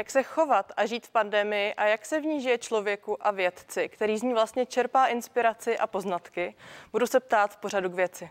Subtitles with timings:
[0.00, 3.30] Jak se chovat a žít v pandemii a jak se v ní žije člověku a
[3.30, 6.54] vědci, který z ní vlastně čerpá inspiraci a poznatky,
[6.92, 8.30] budu se ptát v pořadu k věci.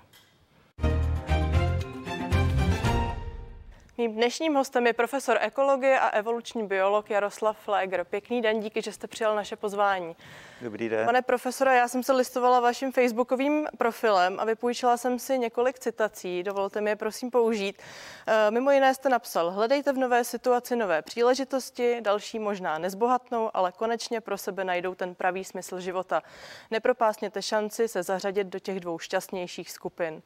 [3.99, 8.03] Mým dnešním hostem je profesor ekologie a evoluční biolog Jaroslav Flegr.
[8.03, 10.15] Pěkný den, díky, že jste přijal naše pozvání.
[10.61, 11.05] Dobrý den.
[11.05, 16.43] Pane profesore, já jsem se listovala vaším facebookovým profilem a vypůjčila jsem si několik citací.
[16.43, 17.81] Dovolte mi je prosím použít.
[18.27, 23.71] E, mimo jiné jste napsal, hledejte v nové situaci nové příležitosti, další možná nezbohatnou, ale
[23.71, 26.23] konečně pro sebe najdou ten pravý smysl života.
[26.71, 30.21] Nepropásněte šanci se zařadit do těch dvou šťastnějších skupin.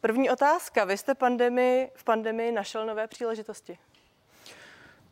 [0.00, 0.84] První otázka.
[0.84, 3.78] Vy jste pandemii, v pandemii našel nové příležitosti?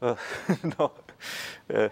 [0.02, 0.16] Eh,
[0.79, 0.91] no,
[1.70, 1.91] eh,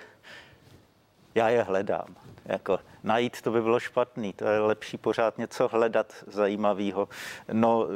[1.35, 2.17] já je hledám.
[2.45, 7.09] Jako najít to by bylo špatný, to je lepší pořád něco hledat zajímavého.
[7.53, 7.87] No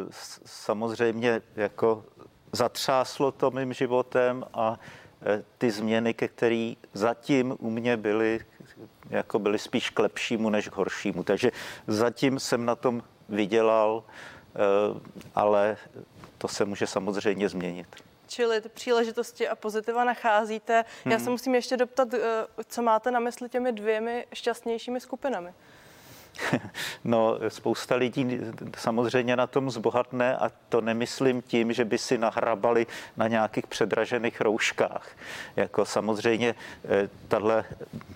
[0.44, 2.05] samozřejmě jako
[2.52, 4.78] zatřáslo to mým životem a
[5.22, 8.41] eh, ty změny, ke které zatím u mě byly,
[9.11, 11.22] jako byly spíš k lepšímu než k horšímu.
[11.22, 11.52] Takže
[11.86, 14.05] zatím jsem na tom vydělal
[15.34, 15.77] ale
[16.39, 17.86] to se může samozřejmě změnit.
[18.28, 20.84] Čili ty příležitosti a pozitiva nacházíte.
[21.05, 21.25] Já hmm.
[21.25, 22.20] se musím ještě doptat, eh,
[22.69, 25.55] co máte na mysli těmi dvěmi šťastnějšími skupinami.
[27.05, 28.41] No, spousta lidí
[28.77, 34.41] samozřejmě na tom zbohatne a to nemyslím tím, že by si nahrabali na nějakých předražených
[34.41, 35.08] rouškách.
[35.56, 37.08] Jako samozřejmě eh,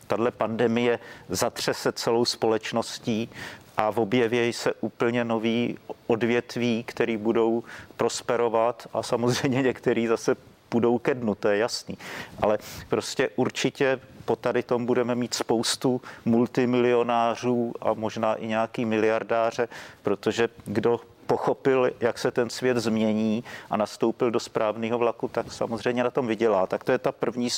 [0.06, 3.30] tahle pandemie zatřese celou společností
[3.76, 7.64] a objeví se úplně nový odvětví, který budou
[7.96, 10.36] prosperovat a samozřejmě některý zase
[10.74, 11.98] půjdou ke dnu, to je jasný.
[12.42, 12.58] Ale
[12.88, 19.68] prostě určitě po tady tom budeme mít spoustu multimilionářů a možná i nějaký miliardáře,
[20.02, 26.04] protože kdo pochopil, jak se ten svět změní a nastoupil do správného vlaku, tak samozřejmě
[26.04, 26.66] na tom vydělá.
[26.66, 27.48] Tak to je ta první,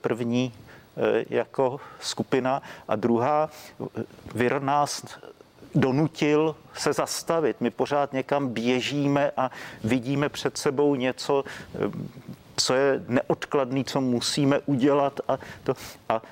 [0.00, 2.62] první eh, jako skupina.
[2.88, 3.50] A druhá,
[4.34, 5.02] vir nás
[5.74, 7.56] donutil se zastavit.
[7.60, 9.50] My pořád někam běžíme a
[9.84, 11.44] vidíme před sebou něco,
[11.74, 11.90] eh,
[12.56, 15.74] co je neodkladný, co musíme udělat a, to,
[16.08, 16.22] a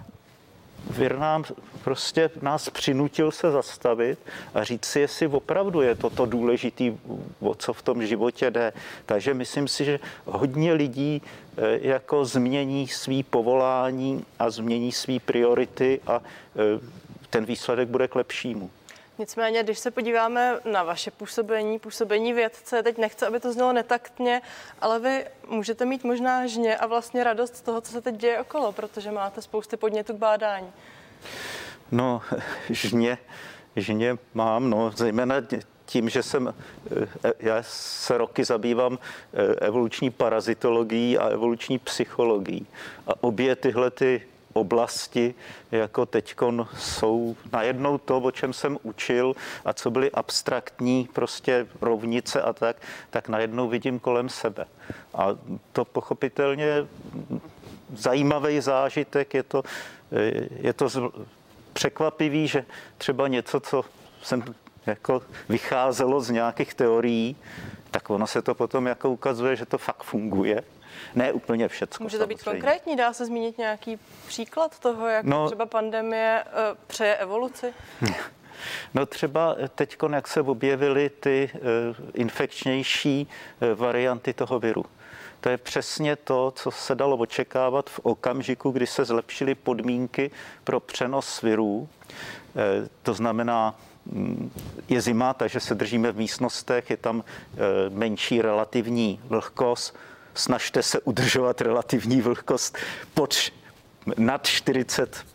[0.91, 1.45] Vir nám
[1.85, 4.19] prostě nás přinutil se zastavit
[4.55, 6.93] a říct si, jestli opravdu je toto důležitý,
[7.41, 8.73] o co v tom životě jde.
[9.07, 11.23] Takže myslím si, že hodně lidí
[11.57, 16.81] eh, jako změní svý povolání a změní svý priority a eh,
[17.31, 18.71] ten výsledek bude k lepšímu.
[19.19, 24.43] Nicméně, když se podíváme na vaše působení, působení vědce, teď nechci, aby to znělo netaktně,
[24.81, 28.41] ale vy můžete mít možná žně a vlastně radost z toho, co se teď děje
[28.41, 30.73] okolo, protože máte spousty podnětů k bádání.
[31.93, 32.23] No,
[32.71, 33.19] žně,
[33.77, 35.35] žně mám, no, zejména
[35.87, 36.55] tím, že jsem,
[37.25, 38.99] eh, já se roky zabývám
[39.35, 42.67] eh, evoluční parazitologií a evoluční psychologií.
[43.07, 44.23] A obě tyhle ty
[44.55, 45.35] oblasti,
[45.73, 46.35] jako teď
[46.79, 49.35] jsou najednou to, o čem jsem učil
[49.65, 52.77] a co byly abstraktní prostě rovnice a tak,
[53.11, 54.67] tak najednou vidím kolem sebe.
[55.15, 55.27] A
[55.73, 56.87] to pochopitelně
[57.97, 59.63] zajímavý zážitek, je to,
[60.61, 60.89] je to
[61.73, 62.65] překvapivý, že
[62.99, 63.85] třeba něco, co
[64.23, 64.45] jsem
[64.87, 67.37] jako vycházelo z nějakých teorií,
[67.91, 70.63] tak ono se to potom jako ukazuje, že to fakt funguje
[71.15, 72.03] ne úplně všecko.
[72.03, 72.61] Může to být samozřejmě.
[72.61, 72.97] konkrétní?
[72.97, 77.75] Dá se zmínit nějaký příklad toho, jak no, třeba pandemie uh, přeje evoluci?
[78.95, 81.61] No třeba teď, jak se objevily ty uh,
[82.15, 83.29] infekčnější
[83.75, 84.85] varianty toho viru.
[85.45, 90.31] To je přesně to, co se dalo očekávat v okamžiku, kdy se zlepšily podmínky
[90.65, 91.89] pro přenos virů.
[93.03, 93.75] To znamená,
[94.07, 94.51] mm,
[94.89, 97.25] je zima, takže se držíme v místnostech, je tam
[97.89, 99.97] menší relativní vlhkost,
[100.35, 102.79] snažte se udržovat relativní vlhkost
[103.15, 103.37] pod
[104.17, 105.27] nad 40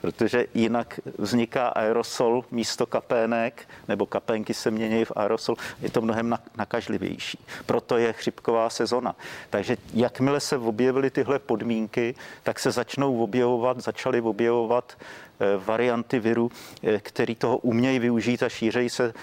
[0.00, 6.38] protože jinak vzniká aerosol místo kapének, nebo kapénky se mění v aerosol, je to mnohem
[6.56, 7.38] nakažlivější.
[7.66, 9.16] Proto je chřipková sezona.
[9.50, 14.96] Takže jakmile se objevily tyhle podmínky, tak se začnou objevovat, začaly objevovat
[15.40, 16.50] Eh, varianty viru,
[16.82, 19.14] eh, který toho umějí využít a šířejí se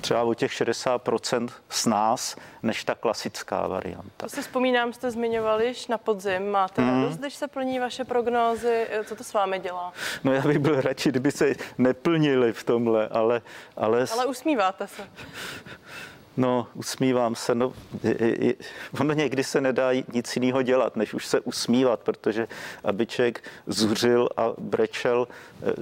[0.00, 4.10] třeba o těch 60% s nás, než ta klasická varianta.
[4.16, 6.50] To si vzpomínám, jste zmiňovali na podzim.
[6.50, 6.88] Máte mm.
[6.88, 8.86] radost, když se plní vaše prognózy?
[8.90, 9.87] Eh, co to s vámi dělá?
[10.24, 13.42] No já bych byl radši, kdyby se neplnili v tomhle, ale...
[13.76, 15.02] Ale, ale usmíváte se.
[16.36, 17.54] No, usmívám se.
[17.54, 17.72] No,
[19.00, 22.48] ono někdy se nedá nic jiného dělat, než už se usmívat, protože
[22.84, 25.28] aby člověk zuřil a brečel,
[25.62, 25.72] eh,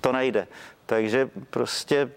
[0.00, 0.46] to nejde.
[0.86, 2.10] Takže prostě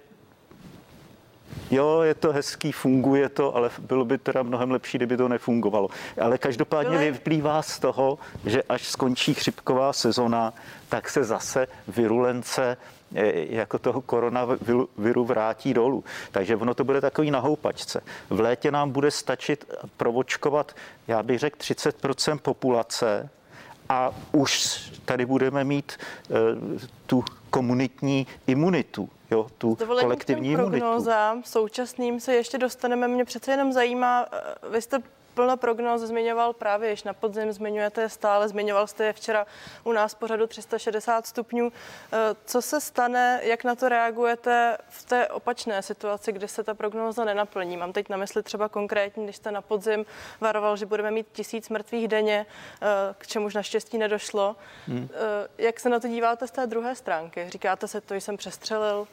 [1.71, 5.89] jo, je to hezký, funguje to, ale bylo by teda mnohem lepší, kdyby to nefungovalo.
[6.21, 10.53] Ale každopádně vyplývá z toho, že až skončí chřipková sezona,
[10.89, 12.77] tak se zase virulence
[13.15, 16.03] eh, jako toho koronaviru vrátí dolů.
[16.31, 18.01] Takže ono to bude takový na houpačce.
[18.29, 19.65] V létě nám bude stačit
[19.97, 20.75] provočkovat,
[21.07, 23.29] já bych řekl, 30% populace
[23.89, 25.97] a už tady budeme mít
[26.29, 26.37] uh,
[27.05, 30.69] tu komunitní imunitu jo, tu kolektivní imunitu.
[30.69, 33.07] prognózám současným se ještě dostaneme.
[33.07, 34.99] Mě přece jenom zajímá, eh, vy jste
[35.33, 39.45] plno prognóz zmiňoval právě již na podzim, zmiňujete stále, zmiňoval jste je včera
[39.83, 41.71] u nás pořadu 360 stupňů.
[41.71, 46.73] Eh, co se stane, jak na to reagujete v té opačné situaci, kdy se ta
[46.73, 47.77] prognóza nenaplní?
[47.77, 50.05] Mám teď na mysli třeba konkrétně, když jste na podzim
[50.41, 52.45] varoval, že budeme mít tisíc mrtvých denně,
[52.81, 52.85] eh,
[53.17, 54.55] k čemuž naštěstí nedošlo.
[54.87, 55.09] Hmm.
[55.57, 57.49] Jak se na to díváte z té druhé stránky?
[57.49, 59.07] Říkáte se, to jsem přestřelil?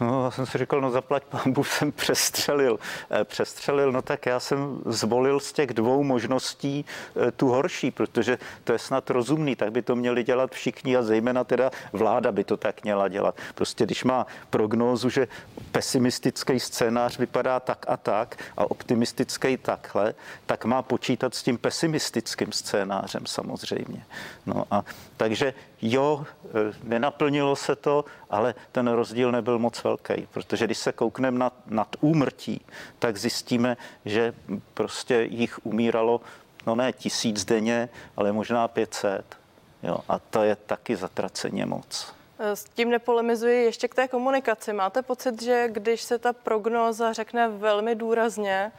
[0.00, 2.78] No, já jsem si říkal, no zaplať pambu jsem přestřelil.
[3.10, 6.84] Eh, přestřelil, no tak já jsem zvolil z těch dvou možností
[7.16, 11.02] eh, tu horší, protože to je snad rozumný, tak by to měli dělat všichni a
[11.02, 13.34] zejména teda vláda by to tak měla dělat.
[13.54, 15.28] Prostě když má prognózu, že
[15.72, 20.14] pesimistický scénář vypadá tak a tak a optimistický takhle,
[20.46, 24.04] tak má počítat s tím pesimistickým scénářem samozřejmě.
[24.46, 24.84] No a
[25.16, 26.48] takže jo, e,
[26.82, 31.96] nenaplnilo se to, ale ten rozdíl nebyl moc velký, protože když se koukneme nad, nad
[32.00, 32.60] úmrtí,
[32.98, 34.34] tak zjistíme, že
[34.74, 36.20] prostě jich umíralo,
[36.66, 39.36] no ne tisíc denně, ale možná 500.
[39.82, 42.14] Jo, a to je taky zatraceně moc.
[42.38, 44.72] E, s tím nepolemizuji ještě k té komunikaci.
[44.72, 48.72] Máte pocit, že když se ta prognóza řekne velmi důrazně,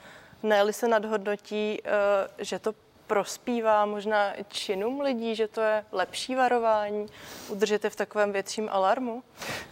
[0.43, 2.73] ne se nadhodnotí, e, že to
[3.07, 7.07] prospívá možná činům lidí, že to je lepší varování?
[7.49, 9.23] Udržíte v takovém větším alarmu?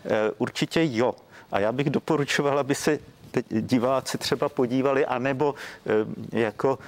[0.06, 1.16] Eh, určitě jo.
[1.52, 3.00] A já bych doporučoval, aby se
[3.50, 5.56] diváci třeba podívali, anebo
[5.86, 6.80] eh, jako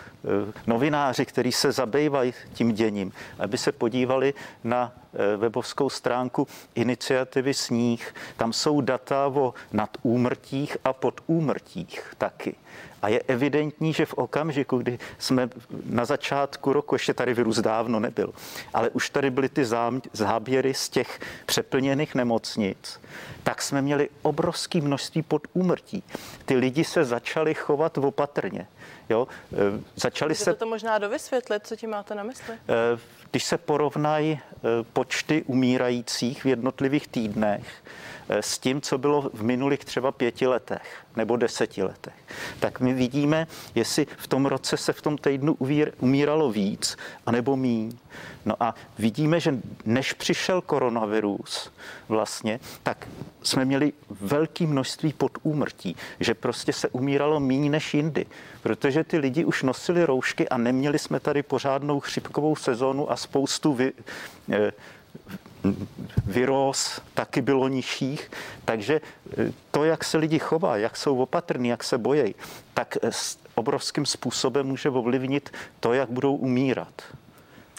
[0.67, 4.33] novináři, kteří se zabývají tím děním, aby se podívali
[4.63, 4.91] na
[5.37, 8.15] webovskou stránku iniciativy Sníh.
[8.37, 12.55] Tam jsou data o nadúmrtích a podúmrtích taky.
[13.01, 15.49] A je evidentní, že v okamžiku, kdy jsme
[15.85, 18.33] na začátku roku, ještě tady virus dávno nebyl,
[18.73, 19.65] ale už tady byly ty
[20.13, 23.01] záběry z těch přeplněných nemocnic,
[23.43, 26.03] tak jsme měli obrovské množství podúmrtí.
[26.45, 28.67] Ty lidi se začali chovat opatrně.
[29.09, 29.27] Jo?
[29.53, 29.57] E,
[29.95, 30.53] začali se...
[30.53, 32.53] to možná dovysvětlit, co tím máte na mysli?
[32.53, 32.57] E,
[33.31, 34.39] když se porovnají e,
[34.93, 37.83] počty umírajících v jednotlivých týdnech,
[38.22, 42.13] Eh, s tím, co bylo v minulých třeba pěti letech nebo deseti letech,
[42.59, 45.57] tak my vidíme, jestli v tom roce se v tom týdnu
[45.99, 47.97] umíralo víc anebo míň.
[48.45, 51.71] No a vidíme, že než přišel koronavirus
[52.07, 53.07] vlastně, tak
[53.43, 58.25] jsme měli velké množství podúmrtí, že prostě se umíralo míň než jindy,
[58.61, 63.73] protože ty lidi už nosili roušky a neměli jsme tady pořádnou chřipkovou sezónu a spoustu
[63.73, 63.93] vy,
[65.65, 65.69] eh,
[66.25, 68.31] vyrost taky bylo nižších,
[68.65, 72.35] takže e, to, jak se lidi chová, jak jsou opatrní, jak se bojí,
[72.73, 75.49] tak e, s obrovským způsobem může ovlivnit
[75.79, 77.01] to, jak budou umírat.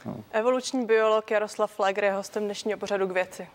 [0.05, 0.17] No.
[0.33, 3.47] Evoluční biolog Jaroslav Flegr je hostem dnešního pořadu k věci.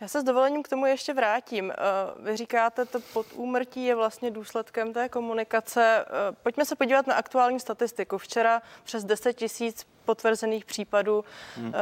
[0.00, 1.70] Já se s dovolením k tomu ještě vrátím.
[1.70, 1.74] Eh,
[2.16, 6.04] vy říkáte, to podúmrtí je vlastně důsledkem té komunikace.
[6.06, 8.18] Eh, pojďme se podívat na aktuální statistiku.
[8.18, 11.24] Včera přes 10 tisíc potvrzených případů
[11.56, 11.72] hmm.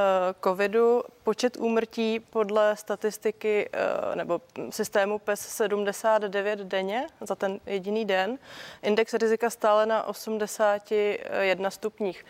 [0.44, 1.02] covidu.
[1.22, 3.70] Počet úmrtí podle statistiky
[4.14, 8.38] nebo systému PES 79 denně za ten jediný den.
[8.82, 12.24] Index rizika stále na 81 stupních.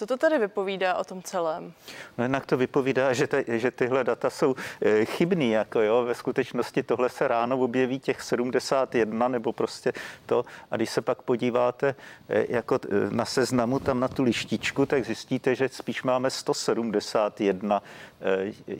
[0.00, 1.72] Co to tady vypovídá o tom celém?
[2.18, 5.50] No jednak to vypovídá, že, te, že tyhle data jsou e, chybný.
[5.50, 6.04] Jako jo.
[6.04, 9.92] Ve skutečnosti tohle se ráno objeví těch 71 nebo prostě
[10.26, 10.44] to.
[10.70, 11.94] A když se pak podíváte
[12.28, 17.82] e, jako e, na seznamu tam na tu lištičku, tak zjistíte, že spíš máme 171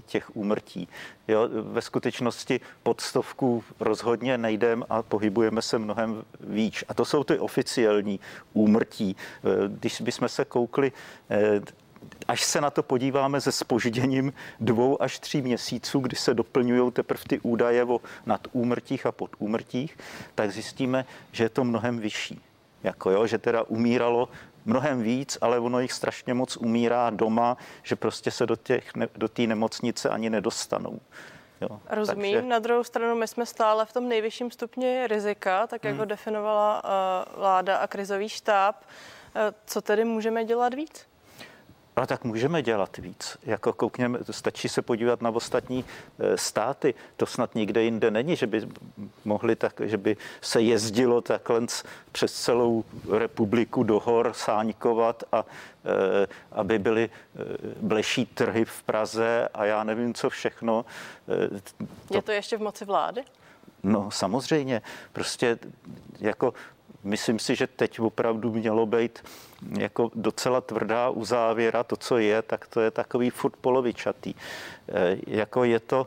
[0.07, 0.89] těch úmrtí.
[1.31, 6.85] Jo, ve skutečnosti pod stovku rozhodně nejdem a pohybujeme se mnohem víc.
[6.89, 8.21] A to jsou ty oficiální
[8.53, 9.17] úmrtí.
[9.69, 10.93] Když bychom se koukli
[11.31, 11.61] Eh,
[12.29, 17.25] až se na to podíváme se spožděním dvou až tří měsíců, kdy se doplňují teprve
[17.29, 19.99] ty údaje o nadúmrtích a podúmrtích,
[20.35, 22.41] tak zjistíme, že je to mnohem vyšší.
[22.83, 24.29] Jako jo, že teda umíralo
[24.65, 28.81] mnohem víc, ale ono jich strašně moc umírá doma, že prostě se do té
[29.17, 31.01] do nemocnice ani nedostanou.
[31.61, 32.35] Jo, Rozumím.
[32.35, 32.49] Takže...
[32.49, 35.99] Na druhou stranu, my jsme stále v tom nejvyšším stupni rizika, tak jak hmm.
[35.99, 38.77] ho definovala uh, vláda a krizový štáb.
[38.81, 41.10] Uh, co tedy můžeme dělat víc?
[41.97, 43.39] Ale tak můžeme dělat víc.
[43.43, 45.85] Jako koukněme, stačí se podívat na ostatní
[46.19, 46.95] e, státy.
[47.17, 48.69] To snad nikde jinde není, že by
[49.25, 51.61] mohli tak, že by se jezdilo takhle
[52.13, 52.85] přes celou
[53.19, 57.11] republiku do hor sáňkovat a e, aby byly e,
[57.83, 60.85] bleší trhy v Praze a já nevím, co všechno.
[62.09, 62.15] To...
[62.15, 63.23] Je to ještě v moci vlády?
[63.83, 64.83] No samozřejmě,
[65.13, 65.59] prostě
[66.21, 66.55] jako
[67.05, 69.19] myslím si, že teď opravdu mělo být
[69.79, 74.35] jako docela tvrdá uzávěra, to, co je, tak to je takový furt polovičatý.
[74.35, 76.07] E, jako je to,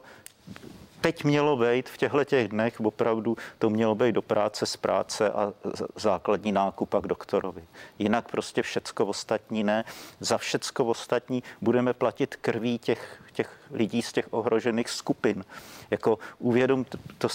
[1.04, 5.32] teď mělo být v těchto těch dnech opravdu to mělo být do práce z práce
[5.32, 5.54] a
[5.96, 7.64] základní nákup a k doktorovi.
[8.00, 9.84] Jinak prostě všecko ostatní ne.
[10.20, 15.46] Za všecko ostatní budeme platit krví těch, těch lidí z těch ohrožených skupin.
[15.92, 16.86] Jako uvědom
[17.18, 17.28] to,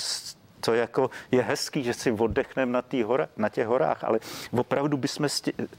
[0.60, 4.18] to jako je hezký, že si oddechneme na, hora, na těch horách, ale
[4.52, 5.28] opravdu bychom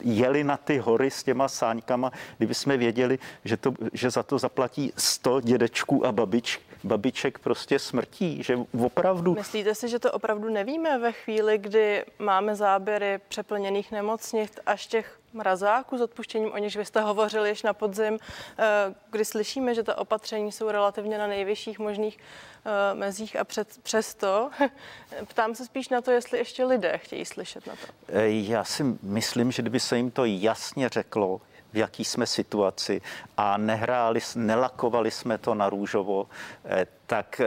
[0.02, 4.40] jeli na ty hory s těma sáňkama, kdyby jsme věděli, že, to, že za to
[4.40, 9.34] zaplatí 100 dědečků a babič, babiček prostě smrtí, že opravdu...
[9.34, 15.20] Myslíte si, že to opravdu nevíme ve chvíli, kdy máme záběry přeplněných nemocnic až těch
[15.34, 18.18] mrazáků s odpuštěním, o nichž vy jste hovořili již na podzim,
[18.58, 18.66] eh,
[19.12, 22.18] kdy slyšíme, že ta opatření jsou relativně na nejvyšších možných
[22.66, 24.50] eh, mezích a před, přesto
[25.28, 27.94] ptám se spíš na to, jestli ještě lidé chtějí slyšet na to.
[28.08, 31.42] Eh, já si myslím, že kdyby se jim to jasně řeklo,
[31.74, 33.02] v jaký jsme situaci
[33.38, 36.28] a nehráli, nelakovali jsme to na růžovo,
[37.08, 37.42] tak,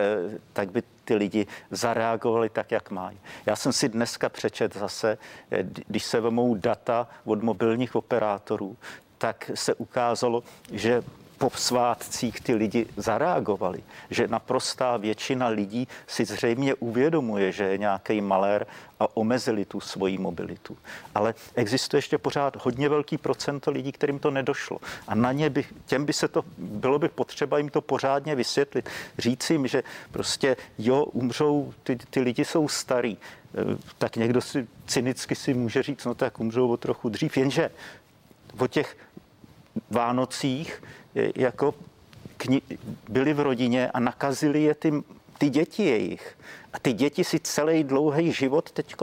[0.53, 3.21] tak by ty lidi zareagovali tak, jak mají.
[3.47, 5.19] Já jsem si dneska přečet zase,
[5.87, 8.77] když se vemou data od mobilních operátorů,
[9.19, 11.03] tak se ukázalo, že
[11.43, 18.21] po svátcích ty lidi zareagovali, že naprostá většina lidí si zřejmě uvědomuje, že je nějaký
[18.21, 18.67] malér
[19.01, 20.77] a omezili tu svoji mobilitu.
[21.15, 24.79] Ale existuje ještě pořád hodně velký procento lidí, kterým to nedošlo.
[25.09, 28.91] A na ně by, těm by se to, bylo by potřeba jim to pořádně vysvětlit.
[29.19, 33.13] Říct jim, že prostě jo, umřou, ty, ty lidi jsou starý.
[33.13, 33.19] E,
[33.99, 37.71] tak někdo si cynicky si může říct, no tak umřou o trochu dřív, jenže
[38.59, 38.97] o těch
[39.91, 40.83] Vánocích
[41.15, 41.75] jako
[42.39, 42.79] kni-
[43.09, 44.93] byli v rodině a nakazili je ty,
[45.39, 46.39] ty děti jejich.
[46.73, 48.95] A ty děti si celý dlouhý život teď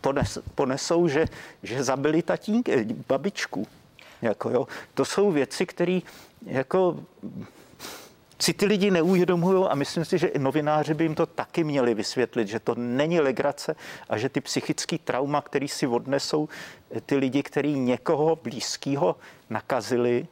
[0.00, 1.26] pones, ponesou, že,
[1.62, 3.66] že zabili tatínky, babičku.
[4.22, 4.68] Jako, jo.
[4.94, 6.00] To jsou věci, které
[6.46, 6.96] jako
[8.38, 11.94] si ty lidi neuvědomují a myslím si, že i novináři by jim to taky měli
[11.94, 13.76] vysvětlit, že to není legrace
[14.08, 16.48] a že ty psychické trauma, který si odnesou
[17.06, 19.16] ty lidi, který někoho blízkého
[19.50, 20.26] nakazili,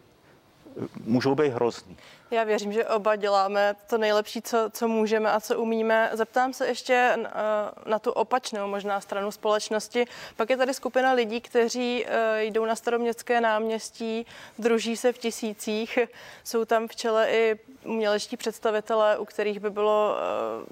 [1.04, 1.96] můžou být hrozný.
[2.30, 6.10] Já věřím, že oba děláme to nejlepší, co, co můžeme a co umíme.
[6.12, 10.04] Zeptám se ještě na, eh, na tu opačnou možná stranu společnosti.
[10.36, 14.26] Pak je tady skupina lidí, kteří eh, jdou na staroměstské náměstí,
[14.58, 15.98] druží se v tisících.
[16.44, 20.16] Jsou tam v čele i umělečtí představitelé, u kterých by bylo,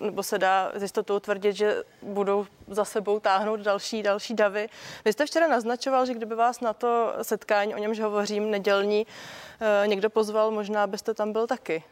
[0.00, 4.68] eh, nebo se dá s jistotou tvrdit, že budou za sebou táhnout další, další davy.
[5.04, 9.06] Vy jste včera naznačoval, že kdyby vás na to setkání, o němž hovořím, nedělní,
[9.86, 11.82] někdo pozval, možná byste tam byl taky.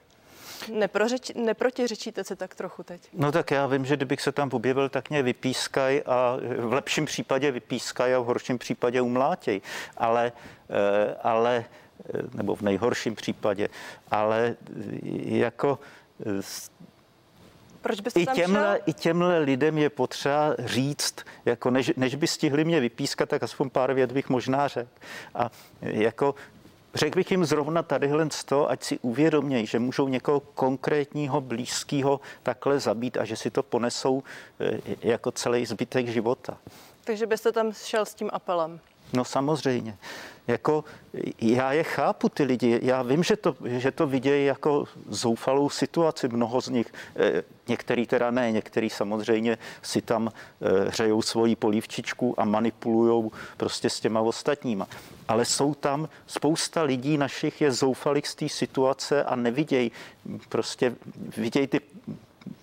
[0.73, 3.08] Neprořeč, neprotiřečíte se tak trochu teď?
[3.12, 7.04] No tak já vím, že kdybych se tam objevil, tak mě vypískaj a v lepším
[7.04, 9.61] případě vypískaj a v horším případě umlátěj.
[9.96, 10.32] Ale,
[10.70, 11.64] eh, ale
[12.14, 13.68] eh, nebo v nejhorším případě,
[14.11, 14.56] ale
[15.25, 15.78] jako
[17.84, 22.64] proč byste I těmhle, I těmhle lidem je potřeba říct, jako než, než by stihli
[22.64, 24.90] mě vypískat, tak aspoň pár věd bych možná řekl.
[25.34, 26.34] A jako
[26.94, 32.80] Řekl bych jim zrovna tadyhle to, ať si uvědomějí, že můžou někoho konkrétního, blízkého takhle
[32.80, 34.22] zabít a že si to ponesou
[34.60, 36.58] eh, jako celý zbytek života.
[37.04, 38.80] Takže byste tam šel s tím apelem?
[39.12, 39.96] No samozřejmě.
[40.46, 40.84] Jako
[41.40, 42.80] já je chápu, ty lidi.
[42.82, 46.28] Já vím, že to, že to vidějí jako zoufalou situaci.
[46.28, 52.40] Mnoho z nich, eh, některý teda ne, některý samozřejmě si tam eh, hřejou svoji polívčičku
[52.40, 54.88] a manipulují prostě s těma ostatníma.
[55.28, 59.92] Ale jsou tam spousta lidí našich je zoufalých z té situace a nevidějí,
[60.48, 60.94] prostě
[61.36, 61.80] vidějí ty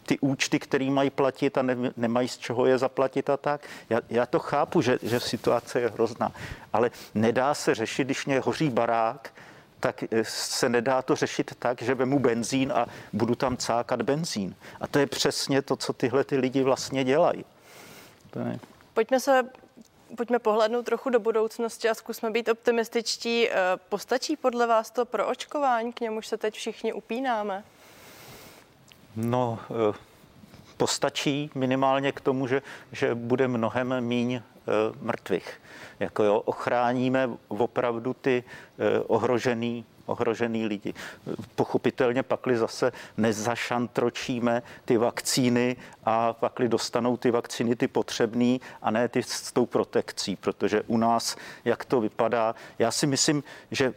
[0.06, 3.62] ty účty, které mají platit a ne, nemají z čeho je zaplatit a tak.
[3.90, 6.32] Já, já to chápu, že, že situace je hrozná,
[6.74, 9.34] ale nedá se řešit, když mě hoří barák,
[9.80, 14.56] tak eh, se nedá to řešit tak, že vemu benzín a budu tam cákat benzín.
[14.82, 17.46] A to je přesně to, co tyhle ty lidi vlastně dělají.
[18.52, 18.60] je...
[18.94, 19.44] Pojďme se
[20.18, 23.50] pojďme pohlednout trochu do budoucnosti a zkusme být optimističtí.
[23.50, 23.54] Eh,
[23.90, 27.64] postačí podle vás to pro očkování, k němuž se teď všichni upínáme?
[29.16, 29.98] No, eh,
[30.78, 34.42] postačí minimálně k tomu, že, že bude mnohem míň
[35.02, 35.62] mrtvých.
[36.00, 38.44] Jako jo, ochráníme opravdu ty
[39.08, 40.94] ohrožený ohrožený lidi.
[41.56, 45.76] Pochopitelně pakli zase nezašantročíme ty vakcíny
[46.06, 50.98] a pakli dostanou ty vakcíny ty potřebný a ne ty s tou protekcí, protože u
[50.98, 53.94] nás, jak to vypadá, já si myslím, že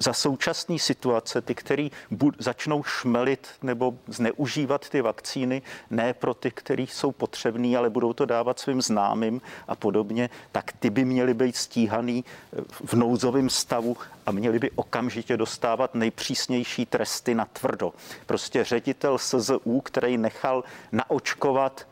[0.00, 6.50] za současné situace, ty, který bud, začnou šmelit nebo zneužívat ty vakcíny, ne pro ty,
[6.50, 11.34] který jsou potřební, ale budou to dávat svým známým a podobně, tak ty by měly
[11.34, 17.92] být stíhaný eh, v nouzovém stavu a měli by okamžitě dostávat nejpřísnější tresty na tvrdo.
[18.26, 21.86] Prostě ředitel SZU, který nechal naočkovat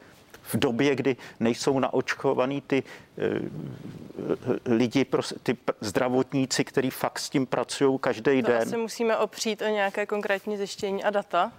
[0.48, 2.82] v době, kdy nejsou naočkovaný ty
[3.18, 5.06] e, lidi,
[5.42, 8.62] ty zdravotníci, kteří fakt s tím pracují každý to den.
[8.62, 11.52] asi musíme opřít o nějaké konkrétní zjištění a data.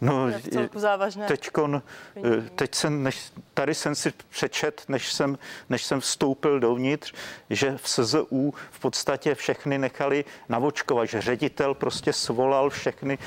[0.00, 0.26] No,
[0.74, 1.26] závažné.
[1.26, 1.82] Teďkon,
[2.16, 5.38] eh, teď jsem, než, tady jsem si přečet, než jsem,
[5.70, 7.14] než jsem vstoupil dovnitř,
[7.50, 13.18] že v SZU v podstatě všechny nechali navočkovat, že ředitel prostě svolal všechny,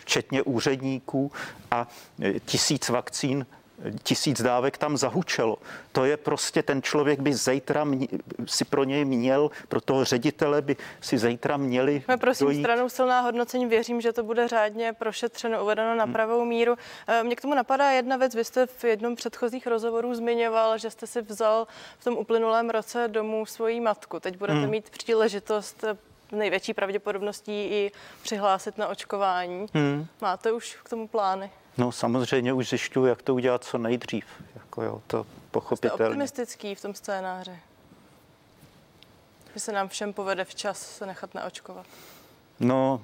[0.00, 1.32] včetně úředníků
[1.70, 1.88] a
[2.44, 3.46] tisíc vakcín
[4.02, 5.58] tisíc dávek tam zahučelo.
[5.92, 7.86] To je prostě, ten člověk by zítra
[8.46, 12.60] si pro něj měl, pro toho ředitele by si zítra měli My prosím dojít.
[12.62, 16.12] stranou silná hodnocení, věřím, že to bude řádně prošetřeno, uvedeno na hmm.
[16.12, 16.76] pravou míru.
[17.06, 20.90] Eh, Mně k tomu napadá jedna věc, vy jste v jednom předchozích rozhovorů zmiňoval, že
[20.90, 21.66] jste si vzal
[21.98, 24.20] v tom uplynulém roce domů svoji matku.
[24.20, 24.70] Teď budete hmm.
[24.70, 25.96] mít příležitost eh,
[26.32, 29.66] největší pravděpodobností i přihlásit na očkování.
[29.74, 30.06] Hmm.
[30.20, 31.50] Máte už k tomu plány?
[31.78, 34.24] No samozřejmě už zjišťuju, jak to udělat co nejdřív.
[34.54, 35.96] Jako jo, to pochopitelně.
[35.96, 37.58] Jste optimistický v tom scénáři?
[39.54, 41.86] Že se nám všem povede včas se nechat naočkovat?
[42.60, 43.00] No,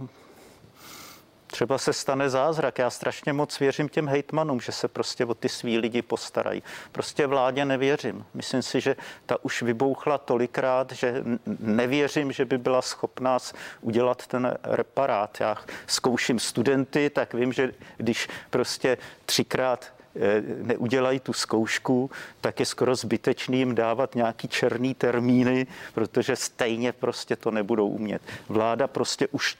[1.58, 2.78] třeba se stane zázrak.
[2.78, 6.62] Já strašně moc věřím těm hejtmanům, že se prostě o ty svý lidi postarají.
[6.92, 8.24] Prostě vládě nevěřím.
[8.34, 8.96] Myslím si, že
[9.26, 11.24] ta už vybouchla tolikrát, že
[11.58, 13.38] nevěřím, že by byla schopná
[13.80, 15.40] udělat ten reparát.
[15.40, 22.66] Já zkouším studenty, tak vím, že když prostě třikrát eh, neudělají tu zkoušku, tak je
[22.66, 28.22] skoro zbytečný jim dávat nějaký černý termíny, protože stejně prostě to nebudou umět.
[28.48, 29.56] Vláda prostě už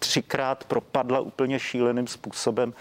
[0.00, 2.74] třikrát propadla úplně šíleným způsobem.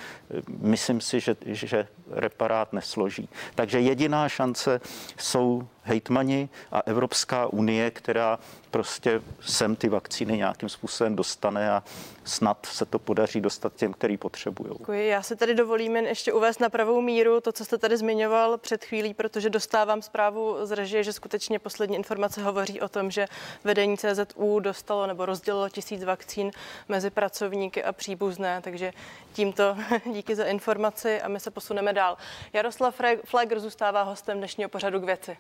[0.47, 3.29] Myslím si, že, že reparát nesloží.
[3.55, 4.81] Takže jediná šance
[5.17, 8.39] jsou hejtmani a Evropská unie, která
[8.71, 11.83] prostě sem ty vakcíny nějakým způsobem dostane a
[12.23, 14.69] snad se to podaří dostat těm, který potřebují.
[14.79, 15.07] Děkuji.
[15.07, 18.57] Já se tady dovolím jen ještě uvést na pravou míru to, co jste tady zmiňoval
[18.57, 23.27] před chvílí, protože dostávám zprávu z režie, že skutečně poslední informace hovoří o tom, že
[23.63, 26.51] vedení CZU dostalo nebo rozdělilo tisíc vakcín
[26.89, 28.93] mezi pracovníky a příbuzné, takže
[29.33, 29.77] tímto
[30.13, 32.17] díky za informaci a my se posuneme dál.
[32.53, 35.37] Jaroslav Flegr zůstává hostem dnešního pořadu k věci.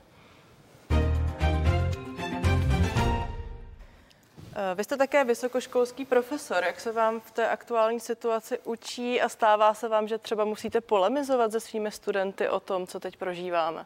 [4.75, 6.63] Vy jste také vysokoškolský profesor.
[6.63, 10.81] Jak se vám v té aktuální situaci učí a stává se vám, že třeba musíte
[10.81, 13.85] polemizovat se svými studenty o tom, co teď prožíváme?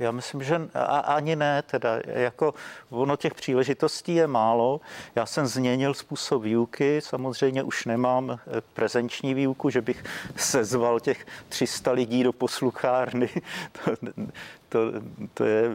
[0.00, 0.60] Já myslím, že
[1.04, 2.54] ani ne, teda jako
[2.90, 4.80] ono těch příležitostí je málo.
[5.14, 10.04] Já jsem změnil způsob výuky, samozřejmě už nemám eh, prezenční výuku, že bych
[10.36, 13.28] sezval těch 300 lidí do posluchárny.
[13.84, 13.96] To,
[14.68, 14.78] to,
[15.34, 15.70] to je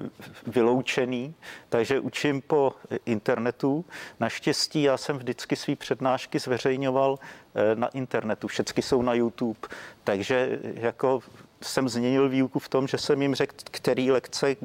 [0.47, 1.35] vyloučený,
[1.69, 2.73] takže učím po
[3.05, 3.85] internetu.
[4.19, 7.19] Naštěstí já jsem vždycky své přednášky zveřejňoval
[7.55, 9.59] eh, na internetu, všechny jsou na YouTube,
[10.03, 11.19] takže jako
[11.61, 14.55] jsem změnil výuku v tom, že jsem jim řekl, který lekce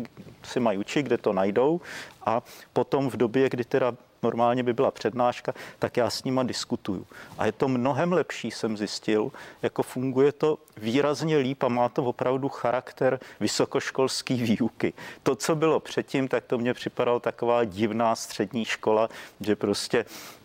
[0.44, 1.80] si mají učit, kde to najdou
[2.26, 7.06] a potom v době, kdy teda normálně by byla přednáška, tak já s nima diskutuju.
[7.38, 12.04] A je to mnohem lepší, jsem zjistil, jako funguje to výrazně líp a má to
[12.04, 14.92] opravdu charakter vysokoškolský výuky.
[15.22, 19.08] To, co bylo předtím, tak to mě připadalo taková divná střední škola,
[19.40, 20.04] že prostě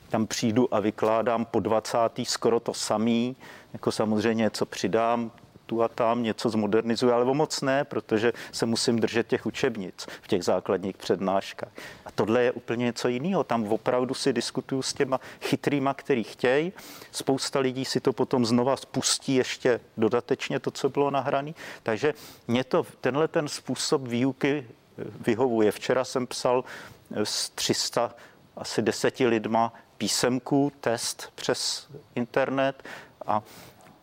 [0.10, 1.98] tam přijdu a vykládám po 20.
[2.24, 3.36] skoro to samý,
[3.74, 5.32] jako samozřejmě co přidám,
[5.66, 10.28] tu a tam něco zmodernizuje, ale moc ne, protože se musím držet těch učebnic v
[10.28, 11.72] těch základních přednáškách.
[12.06, 13.44] A tohle je úplně něco jiného.
[13.44, 16.74] Tam opravdu si diskutuju s těma chytrýma, který chtějí.
[17.12, 21.54] Spousta lidí si to potom znova spustí ještě dodatečně to, co bylo nahrané.
[21.84, 22.14] Takže
[22.48, 25.72] mě to, tenhle ten způsob výuky vyhovuje.
[25.72, 26.64] Včera jsem psal
[27.24, 28.16] s 300
[28.58, 32.84] asi deseti lidma písemku, test přes internet
[33.26, 33.42] a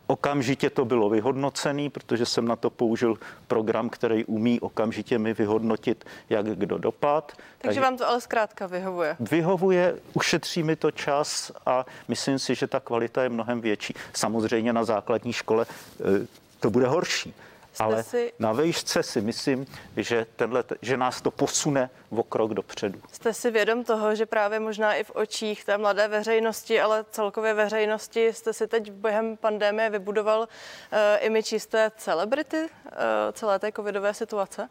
[0.06, 6.04] Okamžitě to bylo vyhodnocený, protože jsem na to použil program, který umí okamžitě mi vyhodnotit,
[6.30, 7.32] jak kdo dopad.
[7.32, 9.16] Takže, Takže vám to ale zkrátka vyhovuje?
[9.20, 13.94] Vyhovuje, ušetří mi to čas a myslím si, že ta kvalita je mnohem větší.
[14.12, 16.26] Samozřejmě na základní škole eh,
[16.60, 17.34] to bude horší
[17.72, 18.32] Jste Ale si...
[18.38, 23.00] na výšce si myslím, že, tenhle, že nás to posune o krok dopředu.
[23.12, 27.54] Jste si vědom toho, že právě možná i v očích té mladé veřejnosti, ale celkově
[27.54, 30.46] veřejnosti jste si teď během pandemie vybudoval uh,
[31.20, 32.68] imič jisté celebrity uh,
[33.32, 34.68] celé té covidové situace?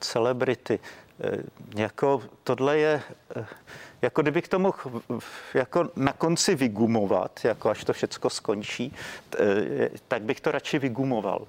[0.00, 0.78] Celebrity.
[0.78, 1.40] Uh,
[1.76, 3.02] jako tohle je...
[3.36, 3.44] Uh,
[4.02, 4.78] jako kdybych to mohl
[5.54, 8.94] jako na konci vygumovat, jako až to všecko skončí,
[10.08, 11.46] tak bych to radši vygumoval.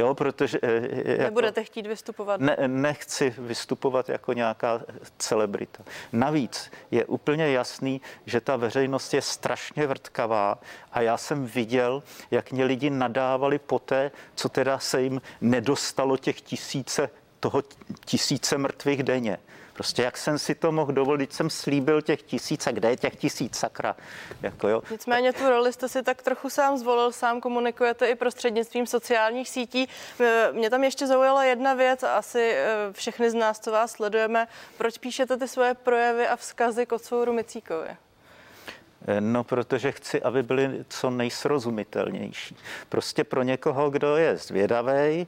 [0.00, 0.58] Jo, protože...
[0.62, 2.40] Jako, Nebudete chtít vystupovat?
[2.40, 4.82] Ne, nechci vystupovat jako nějaká
[5.18, 5.84] celebrita.
[6.12, 10.58] Navíc je úplně jasný, že ta veřejnost je strašně vrtkavá
[10.92, 16.16] a já jsem viděl, jak mě lidi nadávali po té, co teda se jim nedostalo
[16.16, 17.10] těch tisíce,
[17.40, 17.62] toho
[18.04, 19.38] tisíce mrtvých denně.
[19.80, 23.16] Prostě jak jsem si to mohl dovolit, jsem slíbil těch tisíc a kde je těch
[23.16, 23.96] tisíc, sakra.
[24.42, 24.82] Jako jo.
[24.90, 29.88] Nicméně tu roli jste si tak trochu sám zvolil, sám komunikujete i prostřednictvím sociálních sítí.
[30.20, 33.92] E, mě tam ještě zaujala jedna věc a asi e, všechny z nás, co vás
[33.92, 34.48] sledujeme.
[34.78, 37.88] Proč píšete ty svoje projevy a vzkazy k otcouru Micíkovi?
[37.88, 42.56] E, no, protože chci, aby byly co nejsrozumitelnější.
[42.88, 45.26] Prostě pro někoho, kdo je zvědavý,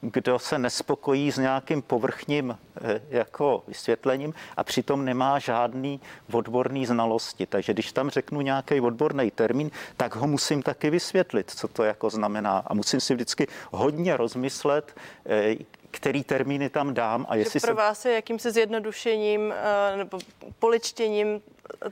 [0.00, 6.00] kdo se nespokojí s nějakým povrchním eh, jako vysvětlením a přitom nemá žádný
[6.32, 7.46] odborný znalosti.
[7.46, 12.10] Takže když tam řeknu nějaký odborný termín, tak ho musím taky vysvětlit, co to jako
[12.10, 12.62] znamená.
[12.66, 15.54] A musím si vždycky hodně rozmyslet, eh,
[15.90, 17.26] který termíny tam dám.
[17.28, 17.74] A jestli pro se...
[17.74, 20.18] vás je jakýmsi zjednodušením eh, nebo
[20.58, 21.40] poličtěním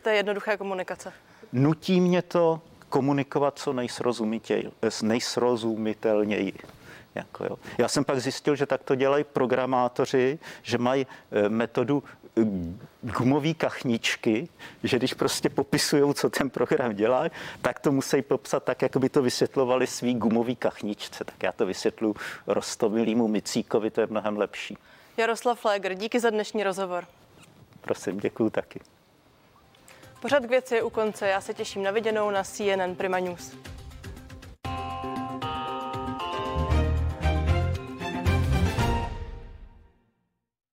[0.03, 1.13] té jednoduché komunikace?
[1.53, 3.73] Nutí mě to komunikovat co
[5.03, 6.53] nejsrozumitelněji.
[7.15, 7.59] Jako jo.
[7.79, 12.03] Já jsem pak zjistil, že tak to dělají programátoři, že mají e, metodu
[12.37, 12.43] e,
[13.03, 14.49] gumové kachničky,
[14.83, 17.25] že když prostě popisují, co ten program dělá,
[17.63, 21.25] tak to musí popsat tak, jako by to vysvětlovali svý gumový kachničce.
[21.25, 24.79] Tak já to vysvětlu Rostomilýmu Micíkovi, to je mnohem lepší.
[25.17, 27.05] Jaroslav Fléger, díky za dnešní rozhovor.
[27.81, 28.81] Prosím, děkuji taky.
[30.21, 31.29] Pořad k věci je u konce.
[31.29, 33.57] Já se těším na viděnou na CNN Prima News.